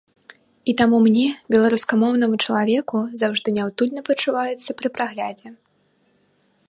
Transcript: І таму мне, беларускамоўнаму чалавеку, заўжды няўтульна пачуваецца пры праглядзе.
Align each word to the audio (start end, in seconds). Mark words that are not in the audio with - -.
І 0.71 0.73
таму 0.79 0.97
мне, 1.07 1.25
беларускамоўнаму 1.55 2.39
чалавеку, 2.45 2.97
заўжды 3.21 3.49
няўтульна 3.59 4.01
пачуваецца 4.09 4.69
пры 4.81 4.87
праглядзе. 4.97 5.49